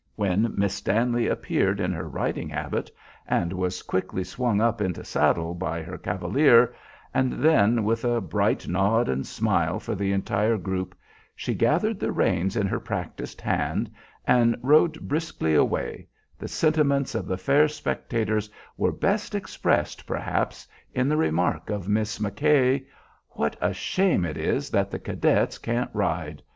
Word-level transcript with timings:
When 0.15 0.55
Miss 0.57 0.73
Stanley 0.73 1.27
appeared 1.27 1.79
in 1.79 1.93
her 1.93 2.09
riding 2.09 2.49
habit 2.49 2.89
and 3.27 3.53
was 3.53 3.83
quickly 3.83 4.23
swung 4.23 4.59
up 4.59 4.81
into 4.81 5.03
saddle 5.03 5.53
by 5.53 5.83
her 5.83 5.99
cavalier, 5.99 6.73
and 7.13 7.33
then, 7.33 7.83
with 7.83 8.03
a 8.03 8.19
bright 8.19 8.67
nod 8.67 9.07
and 9.07 9.27
smile 9.27 9.79
for 9.79 9.93
the 9.93 10.11
entire 10.11 10.57
group, 10.57 10.95
she 11.35 11.53
gathered 11.53 11.99
the 11.99 12.11
reins 12.11 12.55
in 12.55 12.65
her 12.65 12.79
practised 12.79 13.41
hand 13.41 13.91
and 14.25 14.57
rode 14.63 14.99
briskly 15.07 15.53
away, 15.53 16.07
the 16.39 16.47
sentiments 16.47 17.13
of 17.13 17.27
the 17.27 17.37
fair 17.37 17.67
spectators 17.67 18.49
were 18.77 18.91
best 18.91 19.35
expressed, 19.35 20.07
perhaps, 20.07 20.67
in 20.95 21.09
the 21.09 21.15
remark 21.17 21.69
of 21.69 21.87
Miss 21.87 22.17
McKay, 22.17 22.87
"What 23.29 23.55
a 23.61 23.71
shame 23.71 24.25
it 24.25 24.35
is 24.37 24.71
that 24.71 24.89
the 24.89 24.97
cadets 24.97 25.59
can't 25.59 25.91
ride! 25.93 26.41